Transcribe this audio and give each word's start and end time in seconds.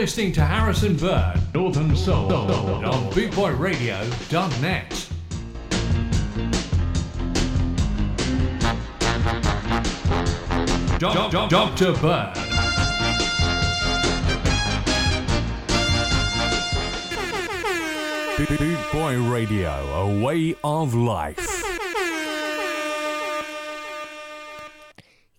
listening 0.00 0.32
to 0.32 0.40
Harrison 0.40 0.96
Bird, 0.96 1.38
Northern 1.52 1.94
Soul, 1.94 2.32
on 2.32 3.12
BootboyRadio.net. 3.12 5.08
Dr. 11.50 11.92
Bird. 12.00 12.34
Boy 18.90 19.22
Radio, 19.22 19.70
a 19.70 20.24
way 20.24 20.54
of 20.64 20.94
life. 20.94 21.60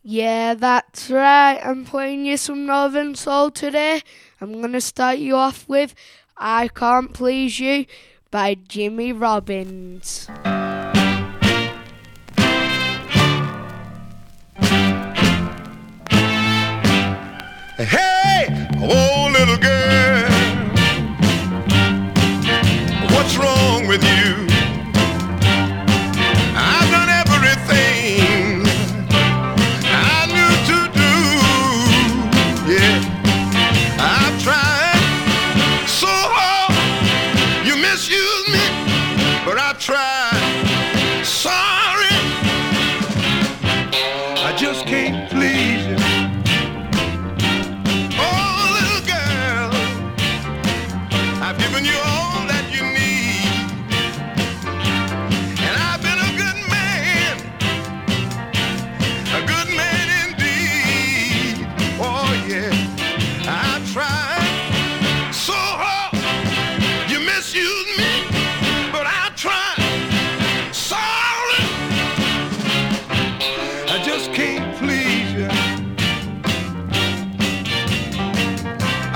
Yeah, 0.03 0.53
that's 0.53 1.09
right. 1.09 1.59
I'm 1.63 1.83
playing 1.85 2.25
you 2.25 2.37
some 2.37 2.67
Northern 2.67 3.15
Soul 3.15 3.49
today. 3.49 4.03
I'm 4.41 4.53
going 4.53 4.73
to 4.73 4.81
start 4.81 5.19
you 5.19 5.35
off 5.35 5.69
with 5.69 5.93
I 6.35 6.67
Can't 6.69 7.13
Please 7.13 7.59
You 7.59 7.85
by 8.31 8.55
Jimmy 8.55 9.13
Robins. 9.13 10.27
Hey, 17.77 18.47
oh 18.77 19.29
little 19.31 19.57
girl, 19.57 20.31
what's 23.11 23.37
wrong 23.37 23.85
with 23.87 24.03
you? 24.03 24.40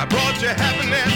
Brought 0.09 0.39
you 0.41 0.49
happiness. 0.49 1.14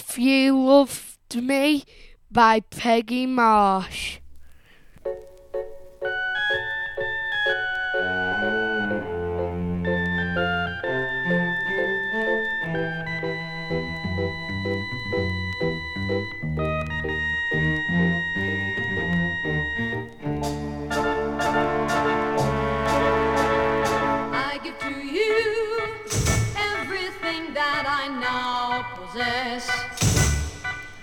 If 0.00 0.16
You 0.16 0.56
Loved 0.56 1.42
Me 1.42 1.82
by 2.30 2.60
Peggy 2.60 3.26
March. 3.26 4.17
possess. 29.12 29.70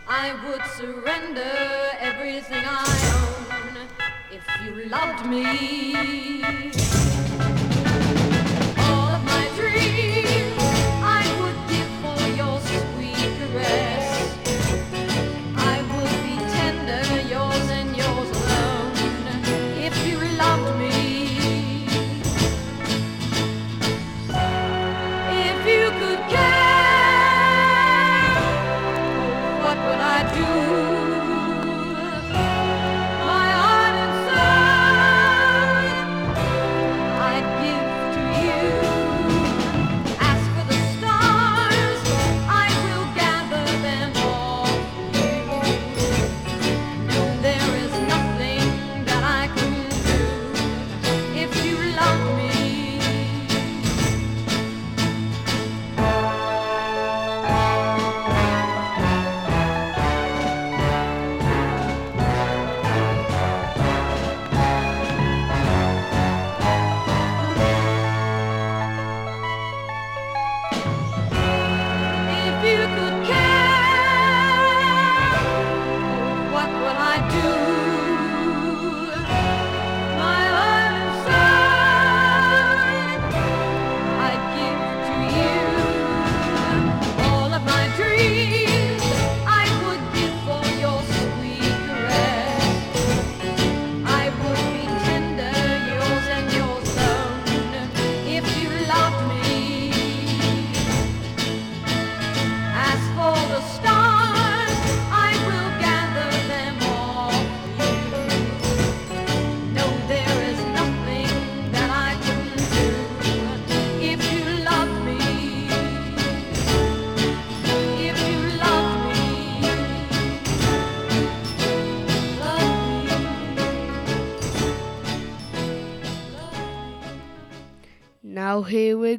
I 0.08 0.34
would 0.46 0.64
surrender 0.78 1.58
everything 2.00 2.64
I 2.64 2.86
own 3.16 3.88
if 4.32 4.46
you 4.64 4.90
loved 4.90 5.26
me. 5.26 7.05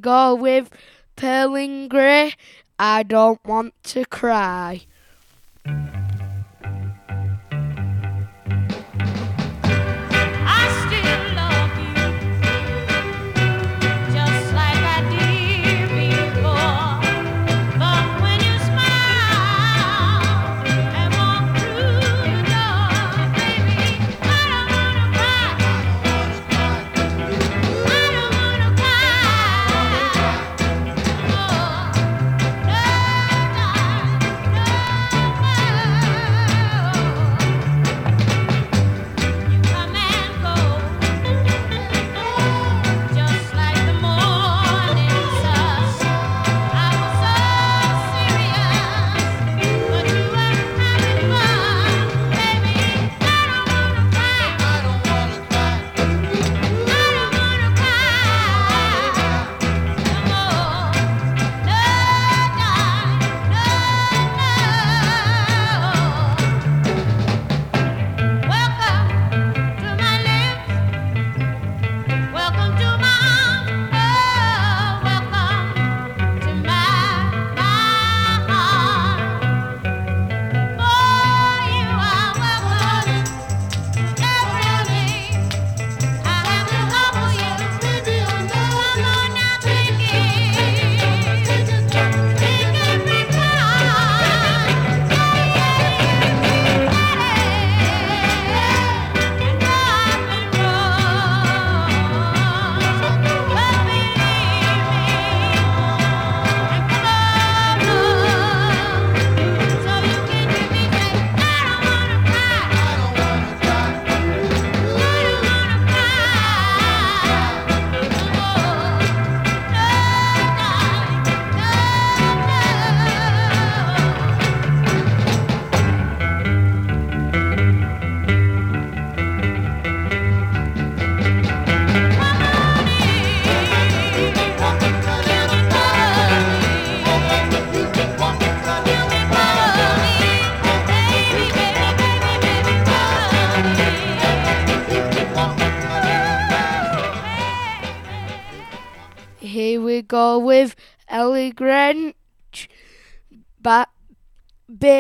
go 0.07 0.37
with 0.37 0.71
Pearl 1.17 1.89
Grey. 1.89 2.33
I 2.79 3.03
don't 3.03 3.45
want 3.45 3.75
to 3.91 4.05
cry. 4.05 4.83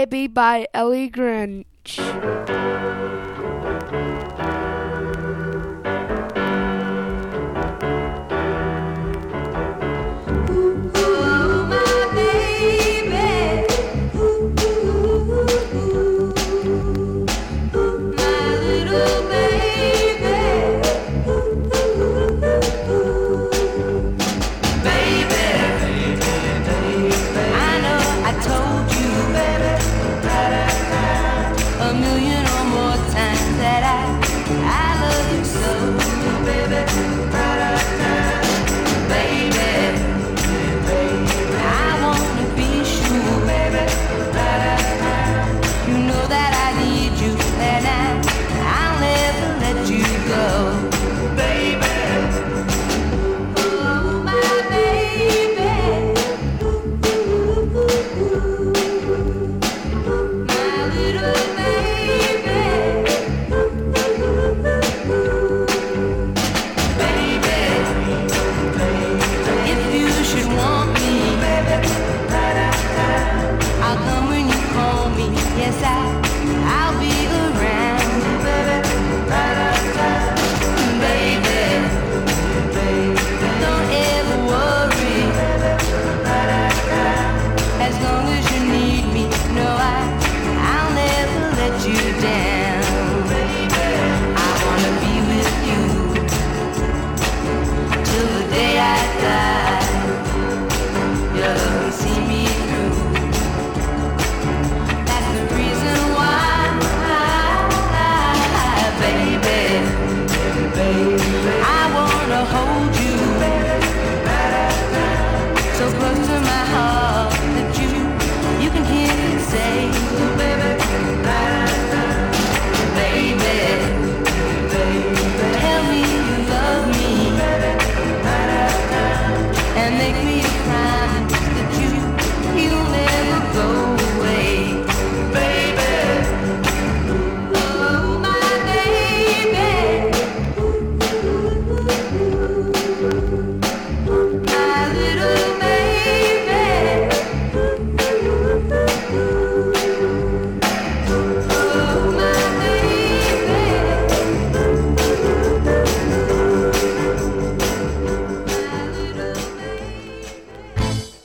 Baby 0.09 0.29
by 0.29 0.69
Ellie 0.73 1.09
Greenwich. 1.09 1.99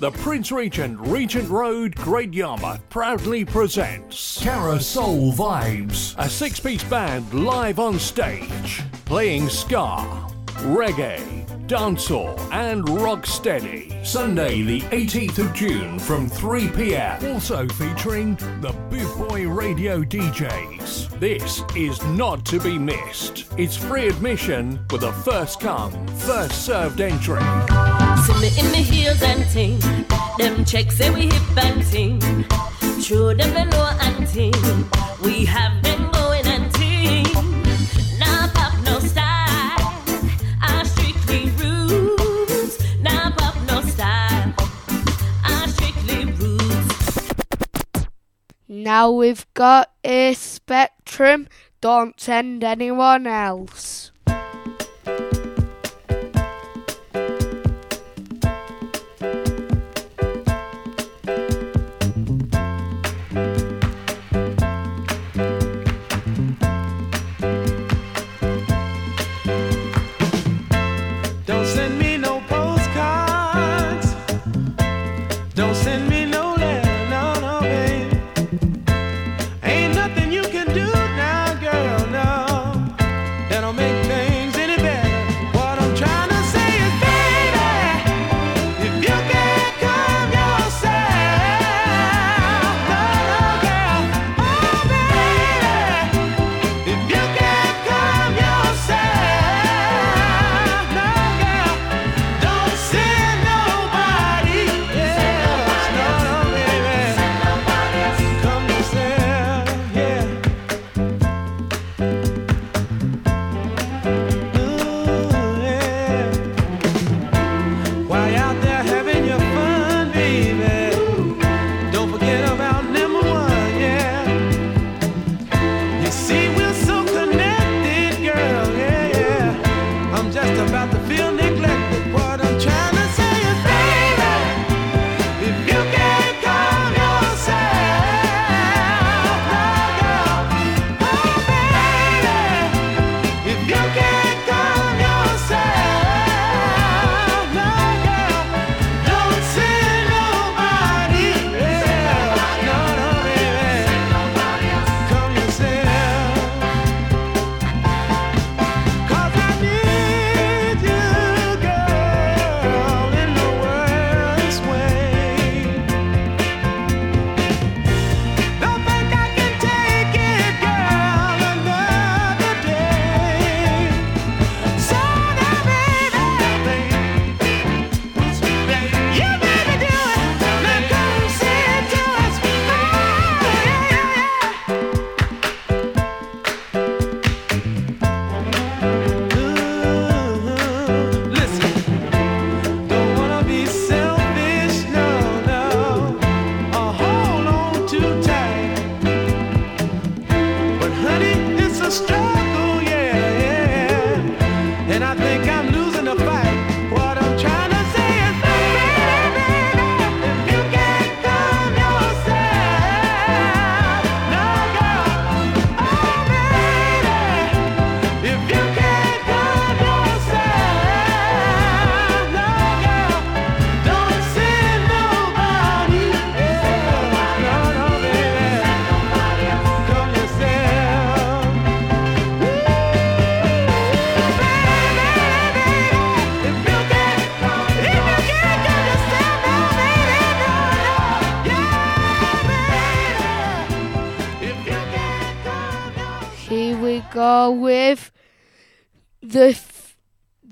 The 0.02 0.10
Prince 0.10 0.52
Regent, 0.52 1.00
Regent 1.00 1.48
Road, 1.48 1.96
Great 1.96 2.34
Yarmouth 2.34 2.82
proudly 2.90 3.46
presents 3.46 4.42
Carousel 4.42 5.32
Vibes, 5.34 6.16
a 6.18 6.28
six 6.28 6.60
piece 6.60 6.84
band 6.86 7.32
live 7.36 7.78
on 7.78 8.00
stage, 8.00 8.82
playing 9.06 9.48
ska, 9.48 10.04
reggae, 10.74 11.46
dancehall, 11.68 12.36
and 12.52 12.84
rocksteady. 12.86 14.04
Sunday, 14.04 14.64
the 14.64 14.82
18th 14.90 15.38
of 15.38 15.54
June 15.54 16.00
from 16.00 16.28
3 16.28 16.70
pm. 16.70 17.24
Also 17.36 17.68
featuring 17.68 18.34
the 18.60 18.76
Boot 18.90 19.30
Boy 19.30 19.48
Radio 19.48 20.02
DJs. 20.02 21.20
This 21.20 21.62
is 21.76 22.04
not 22.06 22.44
to 22.48 22.60
be 22.60 22.80
missed. 22.80 23.54
It's 23.56 23.78
free 23.78 24.08
admission 24.08 24.84
with 24.90 25.04
a 25.04 25.14
first 25.14 25.60
come, 25.60 26.08
first 26.08 26.66
served 26.66 27.02
entry. 27.02 27.38
See 28.24 28.34
me 28.34 28.50
in 28.60 28.72
the 28.72 28.78
heels 28.78 29.22
and 29.24 29.44
ting. 29.50 29.80
Them 30.38 30.64
checks 30.64 30.98
say 30.98 31.10
we 31.10 31.24
hip 31.24 31.58
and 31.58 31.84
ting. 31.92 32.20
True 33.02 33.34
them 33.34 33.52
below 33.54 33.90
and 34.00 34.28
ting. 34.28 34.54
We 35.24 35.46
have 35.46 35.82
them 35.82 36.12
going 36.12 36.46
and 36.46 36.72
ting. 36.76 37.26
Now 38.20 38.48
pop 38.54 38.74
no 38.86 39.00
style. 39.00 40.04
I 40.62 40.84
strictly 40.86 41.50
rules. 41.62 42.78
Now 43.02 43.32
pop 43.32 43.56
no 43.68 43.82
style. 43.82 44.54
I 45.44 45.68
strictly 45.74 46.26
rules. 46.34 47.28
Now 48.68 49.10
we've 49.10 49.46
got 49.56 49.92
a 50.04 50.36
spectrum. 50.36 51.48
Don't 51.82 52.20
send 52.20 52.64
anyone 52.64 53.26
else. 53.26 54.11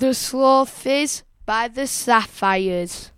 the 0.09 0.15
slow 0.15 0.65
fizz 0.65 1.21
by 1.45 1.67
the 1.67 1.85
sapphires. 1.85 3.11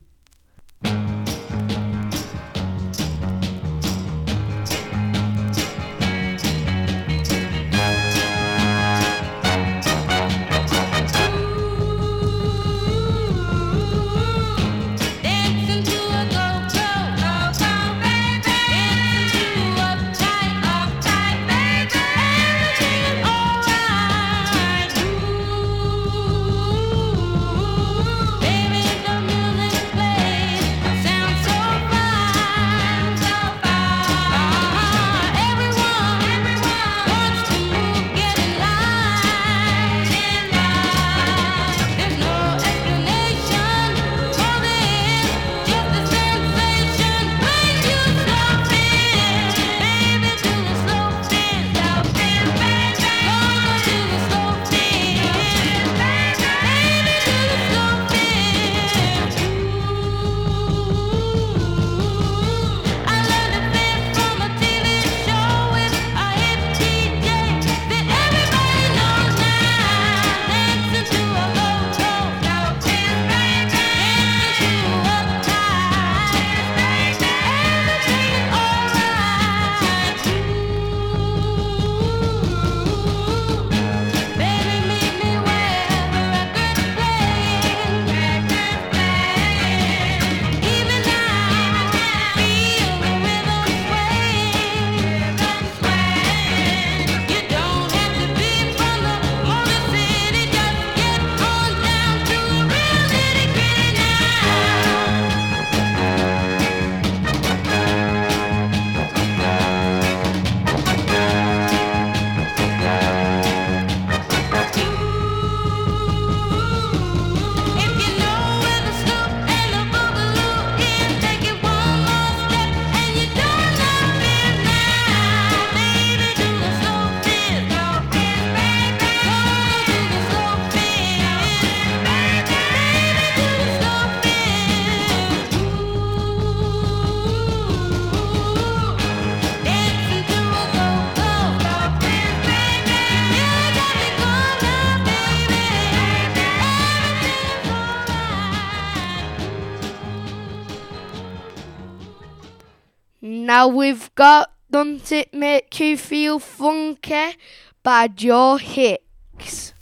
Now 153.61 153.67
we've 153.67 154.09
got 154.15 154.51
Don't 154.71 155.11
It 155.11 155.35
Make 155.35 155.79
You 155.79 155.95
Feel 155.95 156.39
Funky 156.39 157.35
by 157.83 158.07
Joe 158.07 158.57
Hicks. 158.57 159.75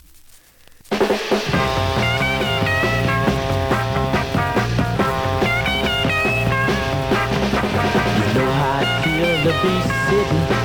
You 0.92 0.98
know 0.98 1.08
how 8.52 8.82
I 8.82 9.02
feel 9.02 9.32
to 9.46 9.54
be 9.64 9.76
sitting 10.10 10.59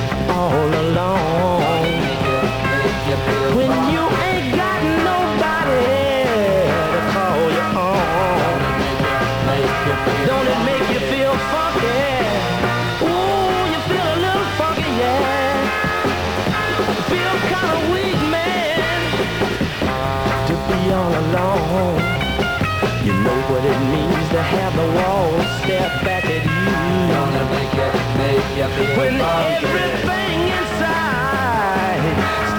Look 25.85 26.01
back 26.01 26.25
at 26.25 26.41
you. 26.41 26.65
Gonna 27.13 27.45
make 27.53 27.73
you, 27.77 27.89
make 28.17 28.49
you 28.57 28.65
feel 28.73 28.97
When 28.97 29.21
everything 29.21 30.37
inside 30.57 32.01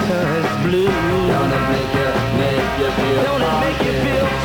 turns 0.07 0.51
blue. 0.63 0.87
Gonna 0.87 1.59
make 1.67 1.91
you, 1.99 2.07
make 2.39 2.71
you 2.79 2.87
feel 2.87 3.23
Don't 3.27 3.43
it 3.43 3.51
make 3.67 3.79
you 3.83 3.93
feel 3.99 4.36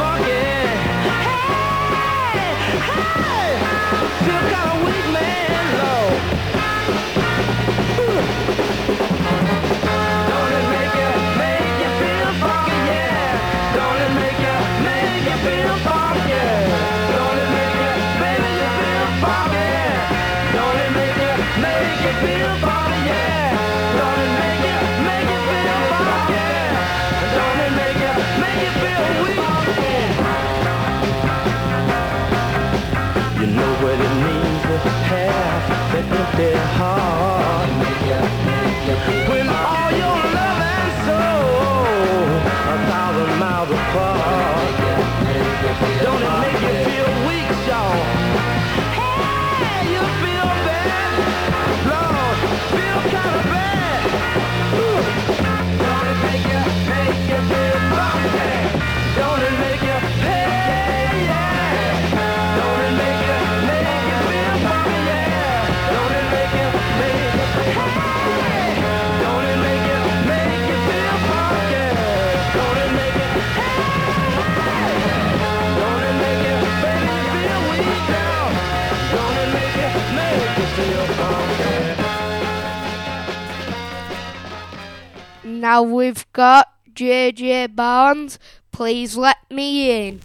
Now 85.62 85.84
we've 85.84 86.26
got 86.32 86.72
JJ 86.92 87.76
Barnes. 87.76 88.40
Please 88.72 89.16
let 89.16 89.48
me 89.48 90.08
in. 90.08 90.20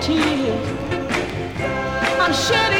tears 0.00 0.66
I'm 2.20 2.32
shedding 2.32 2.79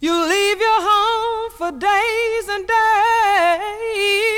You 0.00 0.12
leave 0.12 0.60
your 0.60 0.82
home 0.82 1.50
for 1.52 1.72
days 1.72 2.48
and 2.50 2.68
days 2.68 4.33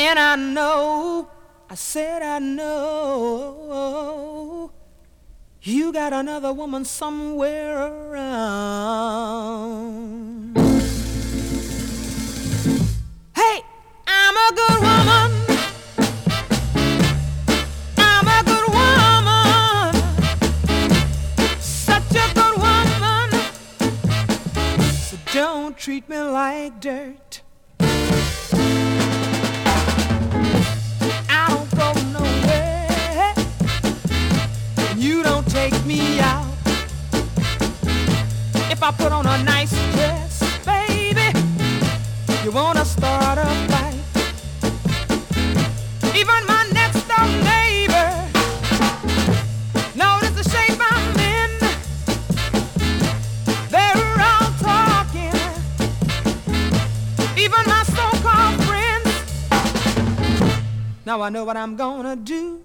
And 0.00 0.16
I 0.16 0.36
know, 0.36 1.28
I 1.68 1.74
said 1.74 2.22
I 2.22 2.38
know, 2.38 3.90
you 5.60 5.92
got 5.92 6.12
another 6.12 6.52
woman 6.52 6.84
somewhere 6.84 7.76
around. 7.78 8.96
Hey, 13.34 13.64
I'm 14.06 14.36
a 14.36 14.52
good 14.54 14.80
woman. 14.82 15.47
I 61.28 61.30
know 61.30 61.44
what 61.44 61.58
I'm 61.58 61.76
gonna 61.76 62.16
do. 62.16 62.57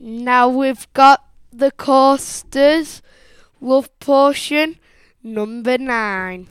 Now 0.00 0.48
we've 0.48 0.92
got 0.92 1.24
the 1.52 1.70
coasters 1.70 3.00
love 3.60 3.96
potion 4.00 4.78
number 5.22 5.78
nine. 5.78 6.48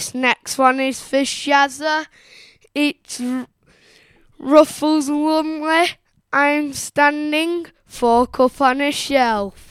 This 0.00 0.14
next 0.14 0.56
one 0.56 0.80
is 0.80 0.98
for 1.02 1.24
Shazza. 1.28 2.06
It's 2.74 3.20
R- 3.20 3.46
Rufus 4.38 5.10
Lumley. 5.10 5.90
I'm 6.32 6.72
standing, 6.72 7.66
fork 7.84 8.40
up 8.40 8.62
on 8.62 8.80
a 8.80 8.92
shelf. 8.92 9.69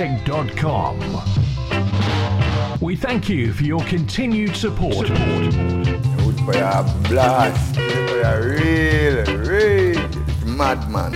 music.com. 0.00 0.98
We 2.80 2.96
thank 2.96 3.28
you 3.28 3.52
for 3.52 3.64
your 3.64 3.84
continued 3.84 4.56
support. 4.56 5.08
Good 5.08 6.40
for 6.40 6.54
your 6.54 6.84
blast. 7.08 7.74
For 7.76 7.82
your 7.82 8.56
real, 8.56 9.24
real 9.44 10.08
madman. 10.46 11.12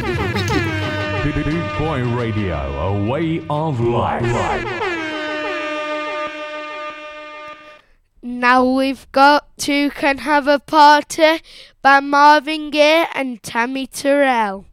Boy 1.79 2.05
Radio, 2.15 2.57
a 2.57 3.09
way 3.09 3.45
of 3.49 3.81
life. 3.81 4.23
Now 8.23 8.65
we've 8.71 9.11
got 9.13 9.57
Two 9.57 9.89
Can 9.91 10.19
Have 10.19 10.47
a 10.47 10.59
Party 10.59 11.41
by 11.81 12.01
Marvin 12.01 12.71
Gaye 12.71 13.07
and 13.15 13.43
Tammi 13.43 13.87
Terrell. 13.87 14.67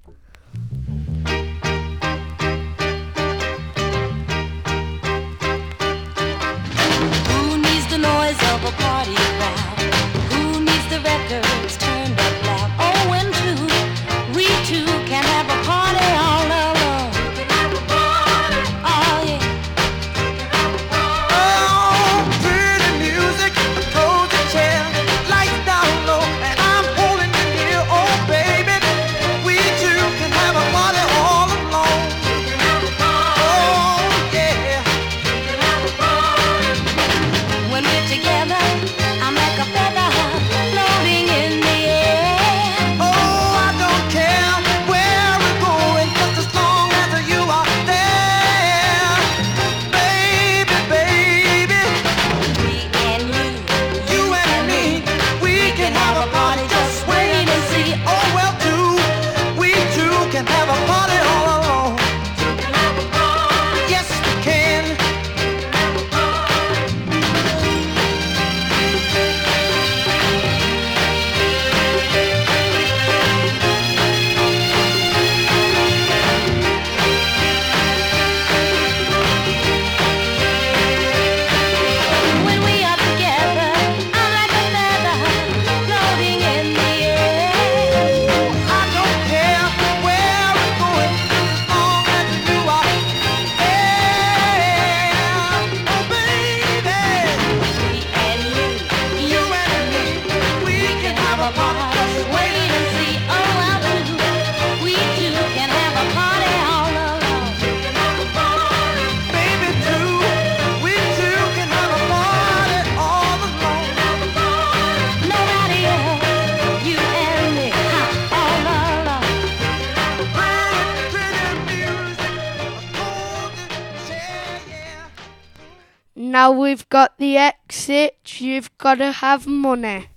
Now 126.42 126.52
we've 126.54 126.90
got 126.90 127.20
the 127.20 127.38
exit, 127.38 128.42
you've 128.42 128.76
got 128.80 128.96
to 128.96 129.12
have 129.12 129.46
money. 129.46 130.08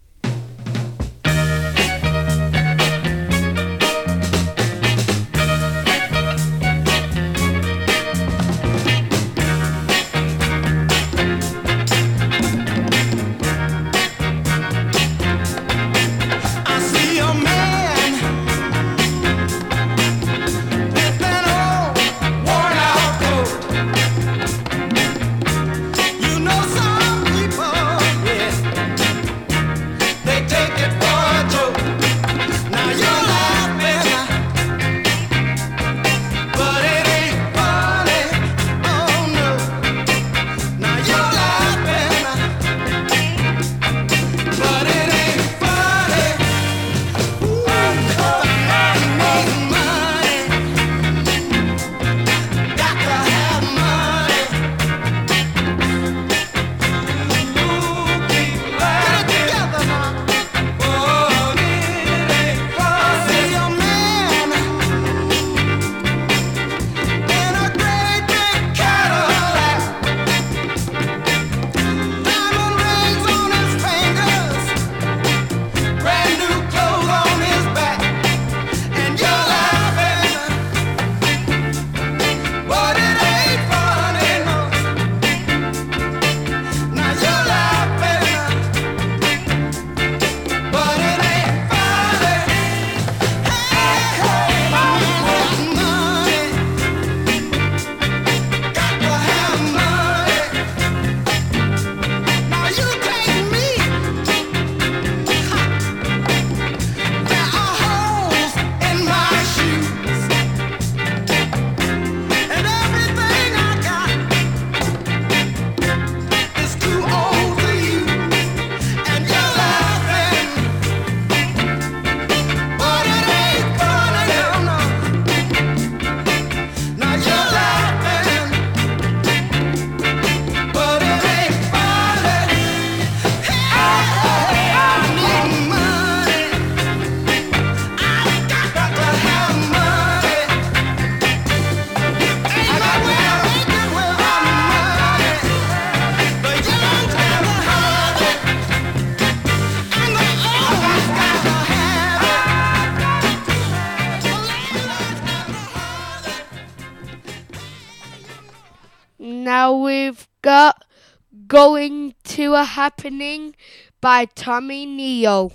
Happening 162.74 163.54
by 164.00 164.24
Tommy 164.24 164.84
Neal. 164.84 165.52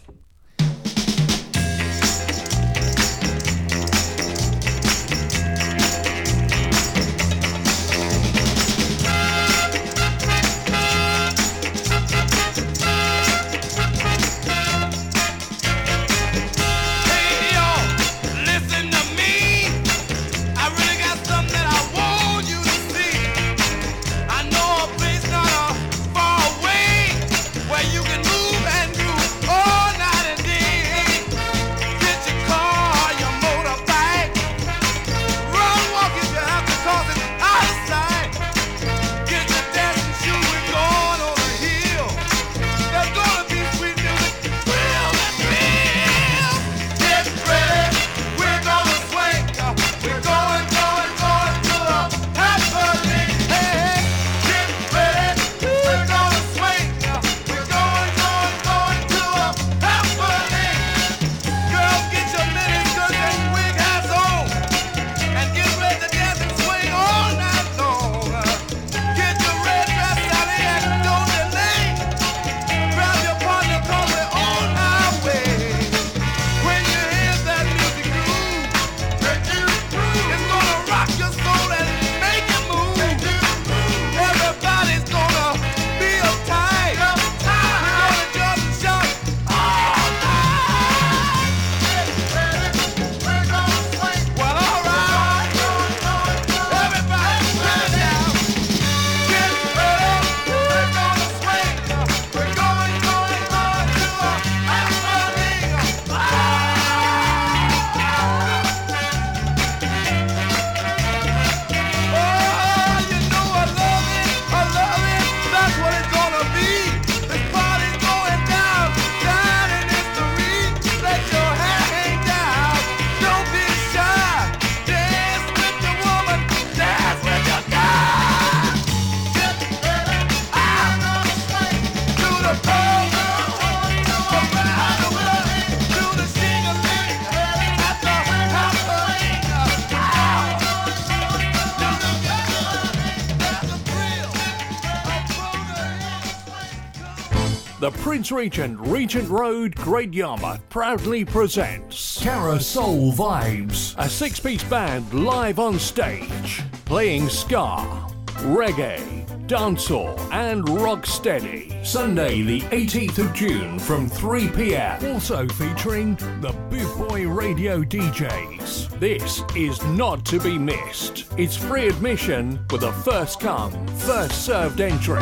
Regent, 148.32 148.80
Regent 148.80 149.30
Road, 149.30 149.76
Great 149.76 150.14
Yarmouth 150.14 150.68
proudly 150.70 151.26
presents 151.26 152.22
Carousel 152.22 153.12
Vibes, 153.14 153.96
a 153.98 154.10
six 154.10 154.40
piece 154.40 154.64
band 154.64 155.12
live 155.14 155.58
on 155.58 155.80
stage, 155.80 156.62
playing 156.86 157.30
ska, 157.30 158.08
reggae, 158.44 159.26
dancehall, 159.48 160.18
and 160.32 160.64
rocksteady. 160.66 161.86
Sunday, 161.86 162.42
the 162.42 162.62
18th 162.62 163.18
of 163.20 163.34
June 163.34 163.80
from 163.80 164.08
3 164.08 164.50
pm. 164.50 165.06
Also 165.14 165.48
featuring 165.48 166.16
the 166.42 166.54
Boot 166.70 167.10
Boy 167.10 167.28
Radio 167.28 167.82
DJs. 167.82 169.00
This 169.00 169.42
is 169.56 169.84
not 169.86 170.24
to 170.26 170.40
be 170.40 170.58
missed. 170.58 171.26
It's 171.38 171.56
free 171.56 171.88
admission 171.88 172.60
with 172.70 172.84
a 172.84 172.92
first 172.92 173.40
come, 173.40 173.72
first 173.98 174.46
served 174.46 174.82
entry. 174.82 175.22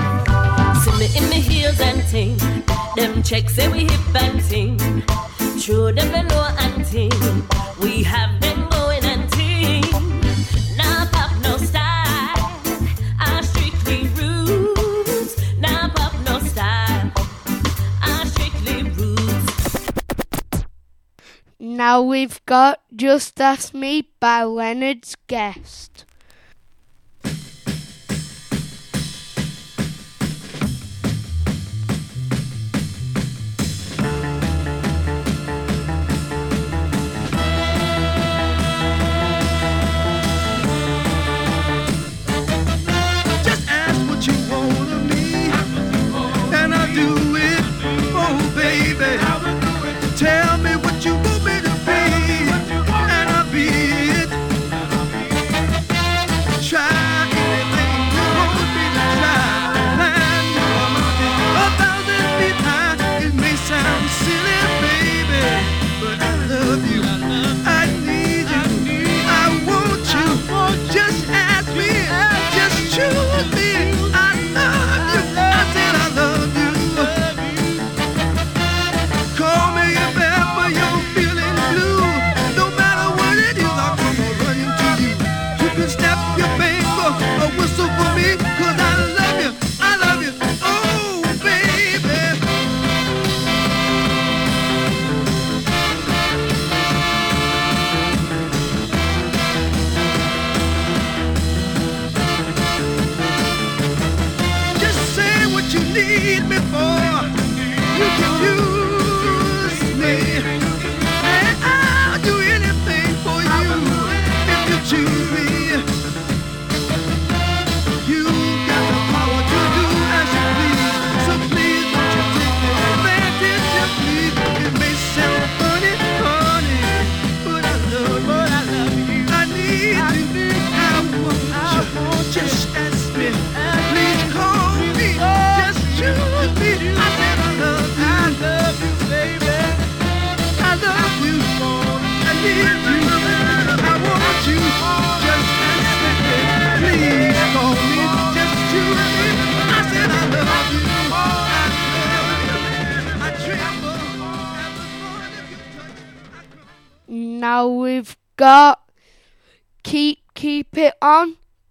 See 0.82 0.98
me 1.00 1.18
in 1.18 1.30
me 1.30 1.40
heels 1.40 1.80
and 1.80 2.06
ting. 2.08 2.67
Them 2.98 3.22
checks 3.22 3.54
say 3.54 3.68
we 3.70 3.82
hip 3.82 4.16
and 4.16 4.42
ting. 4.50 5.04
True 5.62 5.92
them 5.92 6.10
below 6.12 6.48
and 6.58 6.84
ting. 6.84 7.12
We 7.80 8.02
have 8.02 8.42
them 8.42 8.68
going 8.70 9.04
and 9.06 9.32
ting. 9.34 9.84
Now 10.76 11.06
pop 11.12 11.32
no 11.44 11.58
style. 11.58 12.42
I 13.20 13.42
strictly 13.44 14.08
roots. 14.18 15.38
Now 15.60 15.90
pop 15.90 16.14
no 16.26 16.40
style. 16.40 17.12
I 18.02 18.26
strictly 18.34 18.90
roots. 18.90 19.86
Now 21.60 22.02
we've 22.02 22.44
got 22.48 22.82
Just 22.96 23.40
Ask 23.40 23.76
Me 23.76 24.10
by 24.20 24.42
Leonard's 24.42 25.16
Guest. 25.28 26.07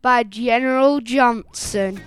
By 0.06 0.22
General 0.22 1.00
Johnson. 1.00 2.00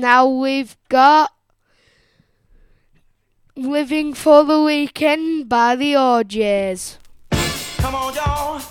now 0.00 0.26
we've 0.26 0.76
got 0.88 1.32
Living 3.56 4.14
for 4.14 4.44
the 4.44 4.62
Weekend 4.62 5.48
by 5.48 5.76
the 5.76 5.96
O'Jays. 5.96 6.98
Come 7.30 7.94
on, 7.94 8.14
y'all. 8.14 8.69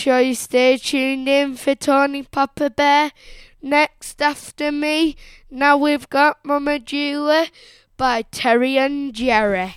sure 0.00 0.18
you 0.18 0.34
stay 0.34 0.78
tuned 0.78 1.28
in 1.28 1.54
for 1.56 1.74
Tony 1.74 2.22
Papa 2.22 2.70
Bear. 2.70 3.12
Next 3.60 4.22
after 4.22 4.72
me, 4.72 5.14
now 5.50 5.76
we've 5.76 6.08
got 6.08 6.42
Mama 6.42 6.78
Julia 6.78 7.48
by 7.98 8.22
Terry 8.22 8.78
and 8.78 9.12
Jerry. 9.12 9.74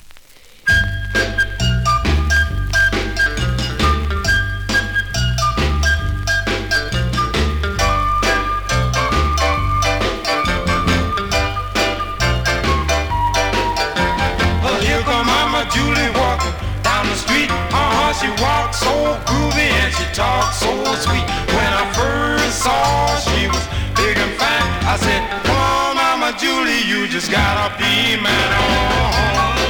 Talk 20.13 20.53
so 20.53 20.69
sweet. 20.93 21.25
When 21.57 21.73
I 21.73 21.91
first 21.97 22.59
saw 22.61 23.17
she 23.17 23.47
was 23.47 23.65
big 23.95 24.15
and 24.15 24.31
fat, 24.37 24.61
I 24.85 24.95
said, 25.01 25.25
Poor 25.41 25.95
Mama 25.95 26.37
Julie, 26.37 26.85
you 26.85 27.07
just 27.07 27.31
gotta 27.31 27.75
be 27.79 28.21
man. 28.21 28.49
Oh. 28.53 29.62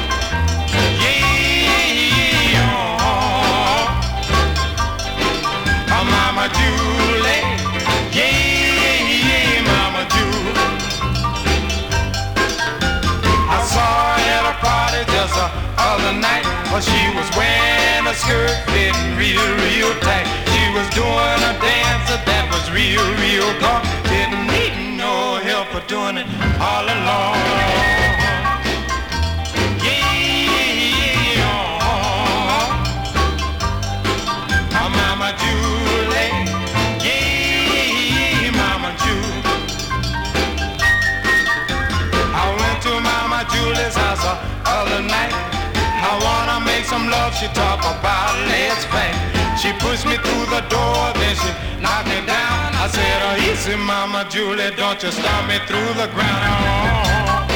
pushed 49.79 50.05
me 50.05 50.17
through 50.17 50.45
the 50.49 50.61
door, 50.69 51.13
then 51.13 51.35
she 51.35 51.49
knocked 51.81 52.07
me 52.07 52.19
down. 52.25 52.73
I 52.75 52.87
said, 52.91 53.19
oh, 53.23 53.51
easy, 53.51 53.75
mama 53.75 54.27
Julie, 54.29 54.75
don't 54.75 55.01
you 55.03 55.11
stop 55.11 55.47
me 55.47 55.57
through 55.67 55.93
the 55.95 56.07
ground. 56.13 57.47
Oh, 57.49 57.52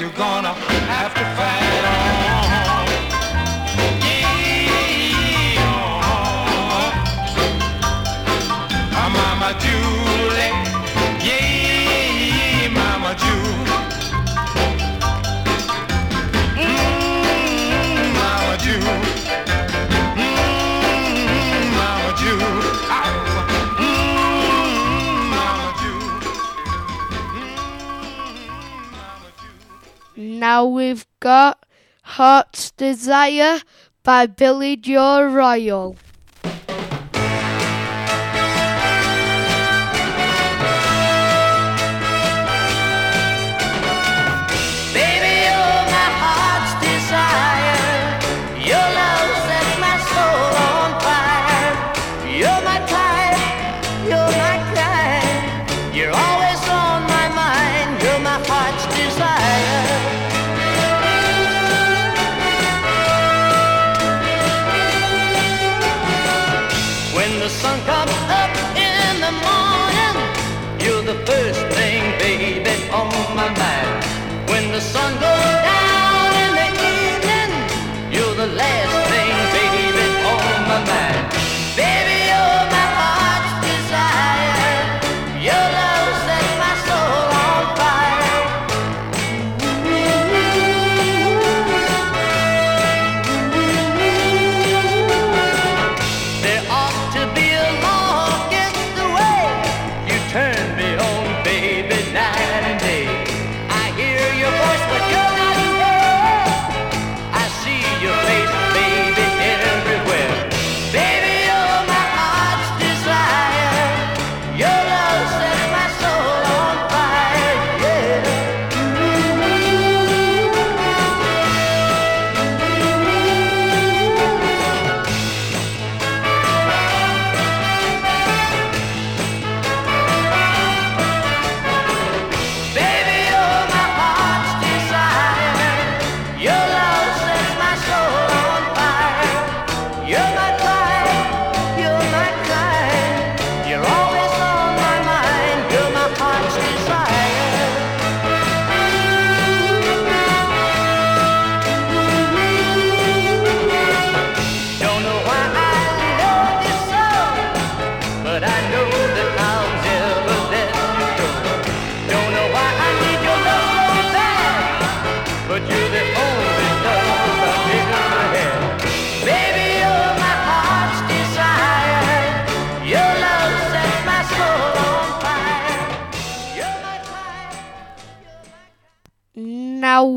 you're 0.00 0.10
gonna 0.10 0.52
have 0.52 1.14
to 1.14 1.20
fight 1.36 2.08
on. 2.08 2.13
Now 30.16 30.64
we've 30.64 31.06
got 31.18 31.66
Heart's 32.02 32.70
Desire 32.72 33.60
by 34.04 34.26
Billy 34.26 34.76
Joe 34.76 35.24
Royal. 35.24 35.96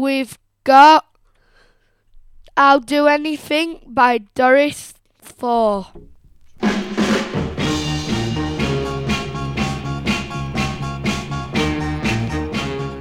we've 0.01 0.37
got 0.63 1.05
I'll 2.55 2.79
Do 2.79 3.07
Anything 3.07 3.81
by 3.87 4.19
Doris 4.33 4.93
Four. 5.21 5.87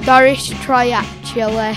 Doris 0.05 0.51
Triacula. 0.63 1.75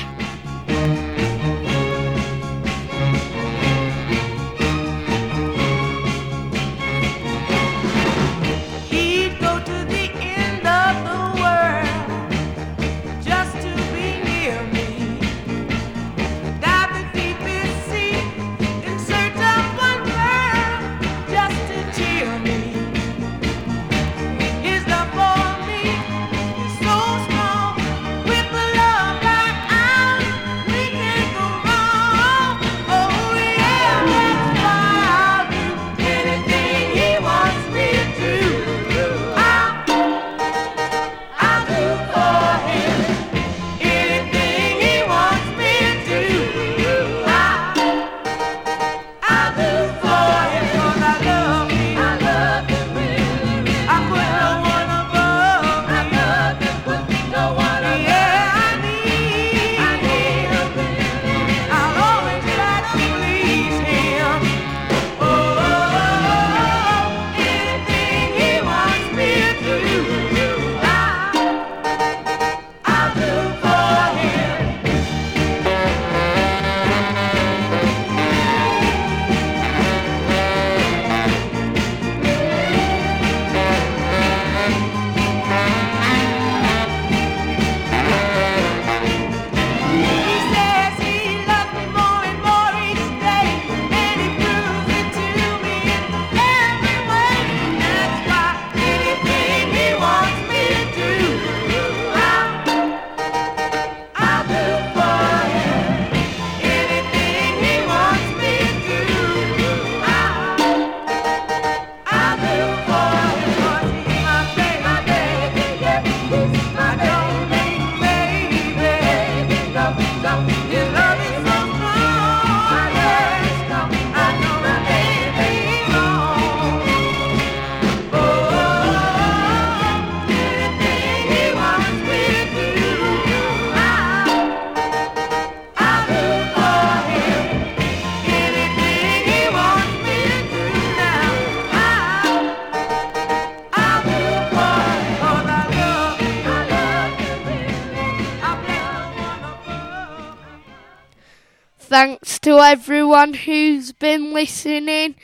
Everyone 152.71 153.33
who's 153.33 153.91
been 153.93 154.31
listening. 154.31 155.15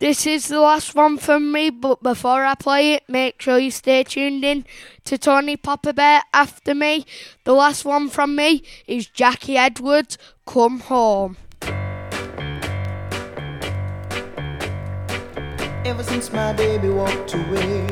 This 0.00 0.26
is 0.26 0.48
the 0.48 0.58
last 0.58 0.96
one 0.96 1.16
from 1.16 1.52
me, 1.52 1.70
but 1.70 2.02
before 2.02 2.44
I 2.44 2.56
play 2.56 2.94
it, 2.94 3.04
make 3.08 3.40
sure 3.40 3.56
you 3.56 3.70
stay 3.70 4.02
tuned 4.02 4.42
in 4.44 4.64
to 5.04 5.16
Tony 5.16 5.56
Papa 5.56 5.92
Bear 5.92 6.22
after 6.34 6.74
me. 6.74 7.06
The 7.44 7.52
last 7.52 7.84
one 7.84 8.08
from 8.08 8.34
me 8.34 8.64
is 8.88 9.06
Jackie 9.06 9.56
Edwards, 9.56 10.18
Come 10.44 10.80
Home. 10.80 11.36
Ever 15.84 16.02
since 16.02 16.32
my 16.32 16.52
baby 16.52 16.88
walked 16.88 17.34
away, 17.34 17.86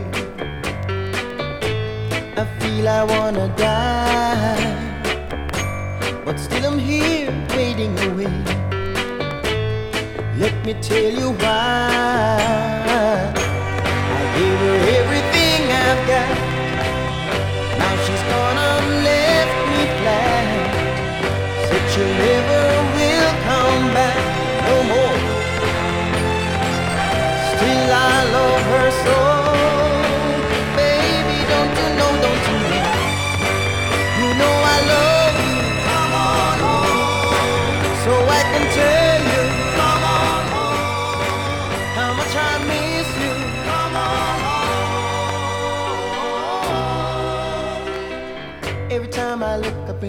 I 2.36 2.44
feel 2.58 2.88
I 2.88 3.04
wanna 3.04 3.54
die. 3.56 4.80
But 6.24 6.40
still 6.40 6.72
I'm 6.72 6.78
here 6.80 7.30
waiting 7.50 7.96
away. 8.10 8.69
Let 10.40 10.64
me 10.64 10.72
tell 10.80 11.12
you 11.12 11.32
why. 11.32 12.40
I 13.36 14.38
gave 14.38 14.58
her 14.58 14.78
everything 14.96 15.19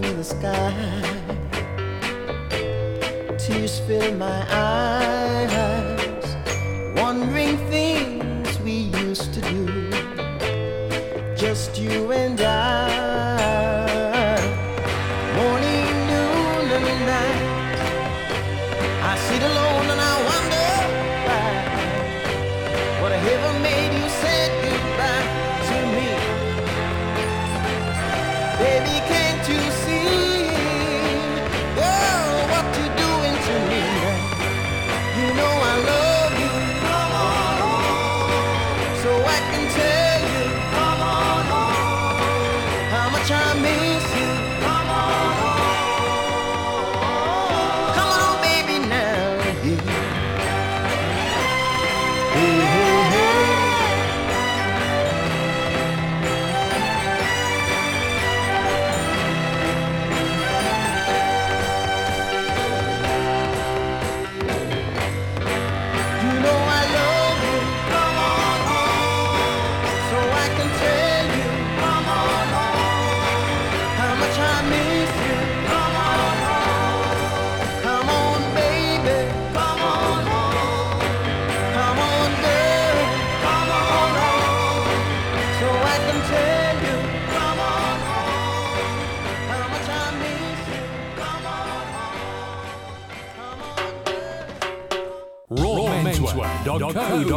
in 0.04 0.18
the 0.18 0.24
sky, 0.24 0.74
tears 3.38 3.80
fill 3.80 4.14
my 4.16 4.46
eyes 4.50 5.41